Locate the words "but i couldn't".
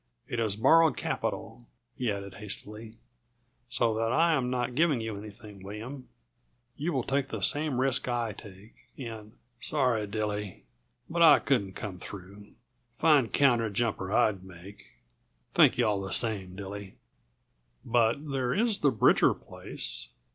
11.07-11.73